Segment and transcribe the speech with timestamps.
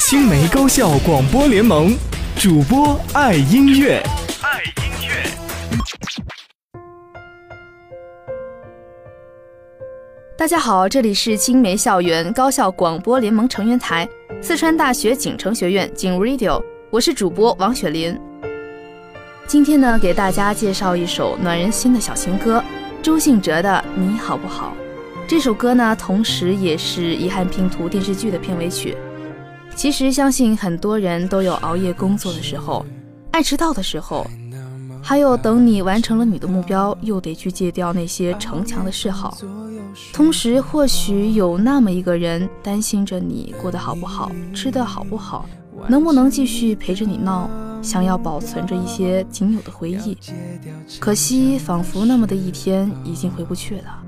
[0.00, 1.94] 青梅高校广播联盟
[2.34, 4.02] 主播爱音乐，
[4.40, 5.30] 爱音乐。
[10.38, 14.08] 大家好，这里是青梅校园高校广播联盟成员台，
[14.42, 16.60] 四川大学锦城学院锦 Radio，
[16.90, 18.18] 我是主播王雪林。
[19.46, 22.64] 今天呢，给大家介绍一首暖人心的小情歌，
[23.02, 24.74] 周信哲的《你好不好》。
[25.28, 28.96] 这首歌呢，同时也是《遗憾拼图》电视剧的片尾曲。
[29.80, 32.84] 其实，相信很多人都有熬夜工作的时候，
[33.30, 34.26] 爱迟到的时候，
[35.02, 39.38] 还有等你完成了你的目标，又得去戒掉那些逞强的嗜好。
[40.12, 45.46] 同时，或许有那么一个人担心着你过得好不好，吃得好不好，
[45.88, 47.48] 能不能继续陪着你闹，
[47.80, 50.14] 想要保存着一些仅有的回忆。
[50.98, 54.02] 可惜，仿佛那么的一天已经回不去了。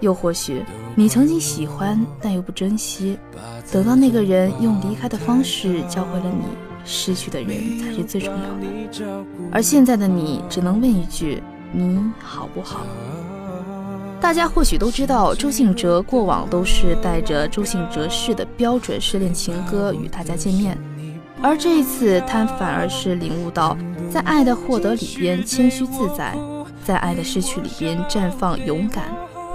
[0.00, 3.18] 又或许，你曾经喜欢，但又不珍惜，
[3.72, 6.44] 等到那个人用离开的方式教会了你，
[6.84, 9.24] 失去的人才是最重要的。
[9.50, 11.42] 而现在的你，只能问一句：
[11.72, 12.80] 你好不好？
[14.20, 20.76] 大家或许都知道，周信哲过往都是带着周信哲式的标准失恋情歌与大家见面，
[21.40, 23.76] 而这一次他反而是领悟到，
[24.10, 26.36] 在爱的获得里边谦虚自在，
[26.84, 29.04] 在爱的失去里边绽放勇敢，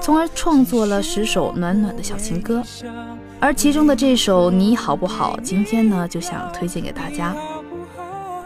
[0.04, 2.62] 从而创作了十首暖暖的小情歌。
[3.40, 7.34] 而其中的这首你好不好，今天呢就想推荐给大家。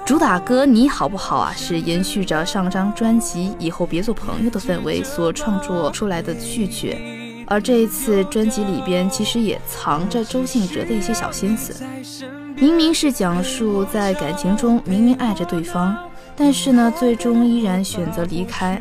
[0.05, 1.52] 主打歌你好不好啊？
[1.58, 11.83] 是延续着上张专辑以后别做朋友的氛围所创作出来的序曲，而这一次专辑里边其实也藏着周信哲的一些小心思。
[12.55, 15.97] 明明是讲述在感情中明明爱着对方，
[16.35, 18.80] 但是呢最终依然选择离开。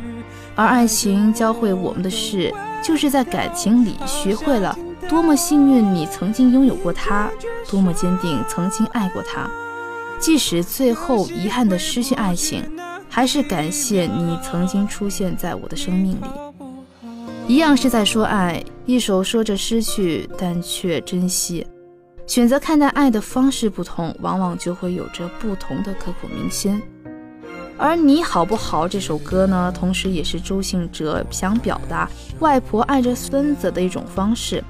[0.54, 2.50] 而爱情教会我们的事，
[2.82, 7.30] 就是在感情里学会了多么幸运你曾经拥有过他，
[7.70, 9.50] 多么坚定曾经爱过他。
[10.18, 12.62] 即使最后遗憾的失去爱情，
[13.08, 16.26] 还是感谢你曾经出现在我的生命里。
[17.46, 21.66] 一样是在说爱，一首说着失去，但却珍惜。
[22.26, 26.82] 选择看待爱的方式不同，往往就会有着不同的刻骨铭心。
[27.78, 29.70] 而你好不好这首歌呢？
[29.74, 34.64] 同时也是周信哲想表达外婆爱着孙子的一种方式，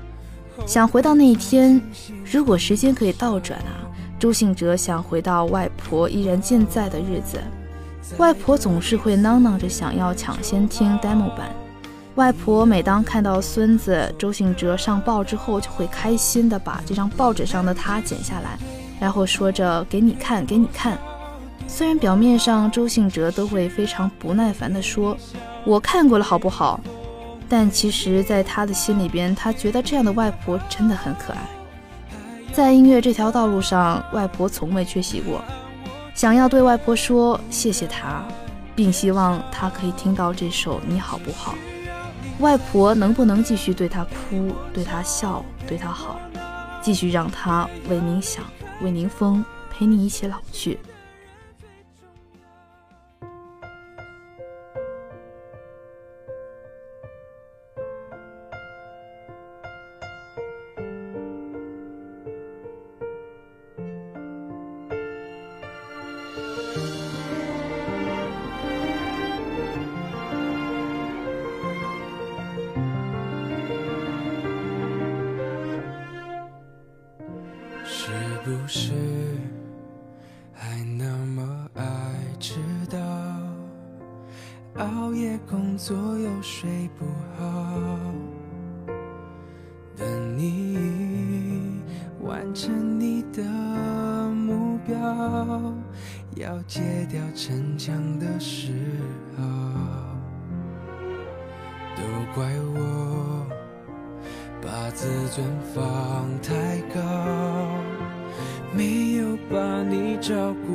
[0.66, 1.80] 想回到那一天，
[2.24, 3.86] 如果时间可以倒转啊。
[4.18, 7.38] 周信哲想回到外婆依然健在的日子，
[8.16, 11.54] 外婆总是会囔囔着想要抢先听 demo 版。
[12.16, 18.58] 外婆每当看到孙子周信哲上报之后，就会开心的把这张报纸上的他剪下来，
[18.98, 20.98] 然后说着给你看，给你看。
[21.68, 25.16] 虽然表面上周信哲都会非常不耐烦的说，
[25.64, 26.80] 我看过了好不好？
[27.48, 31.38] 但其实，在他的心里边，他觉得这样的外婆真的很可爱。
[32.52, 35.42] 在音乐这条道路上，外婆从未缺席过。
[36.14, 38.24] 想要对外婆说谢谢她，
[38.74, 41.52] 并希望她可以听到这首《你好不好》。
[42.42, 46.18] 外婆能不能继续对她哭，对她笑，对她好，
[46.80, 48.42] 继续让她为您想，
[48.82, 50.78] 为您疯，陪你一起老去。
[84.78, 87.06] 熬夜工作又睡不
[87.38, 87.96] 好，
[89.96, 91.80] 等你
[92.20, 94.94] 完成你的目标，
[96.34, 98.72] 要戒掉逞强的嗜
[99.36, 99.42] 好，
[101.96, 102.02] 都
[102.34, 103.46] 怪我
[104.60, 107.00] 把自尊放太高。
[108.76, 110.74] 没有把你照顾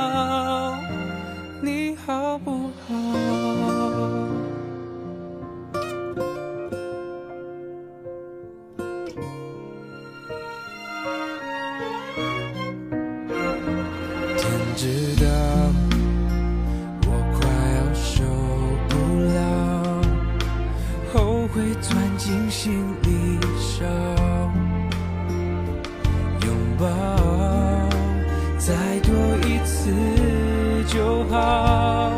[30.91, 32.11] 就好，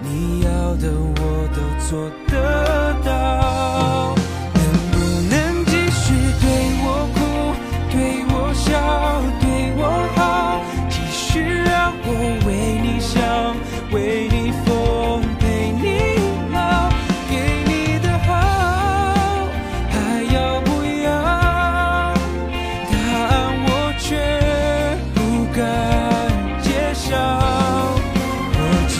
[0.00, 3.65] 你要的我都做得到。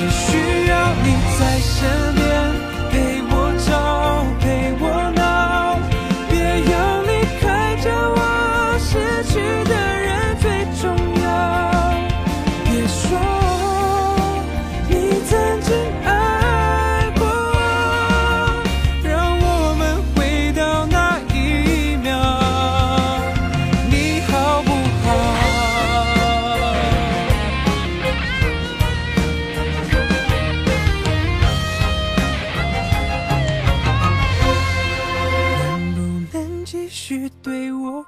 [0.08, 0.35] should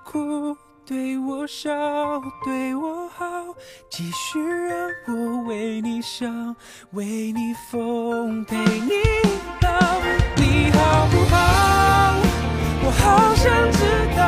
[0.04, 0.56] 哭
[0.86, 1.70] 对我笑，
[2.44, 3.26] 对我好，
[3.90, 6.56] 继续让我为你想，
[6.92, 8.92] 为你疯，陪你
[9.60, 10.00] 老，
[10.36, 12.14] 你好不好？
[12.82, 13.78] 我好想知
[14.16, 14.22] 道，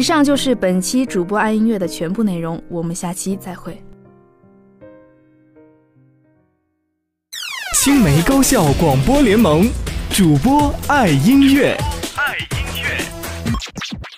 [0.00, 3.78] 以上就是本期主播爱音乐的全部内容我们下期再会。
[7.76, 9.68] 青梅高校广播联盟
[10.08, 11.76] 主播爱音乐。
[12.16, 14.09] 爱音乐。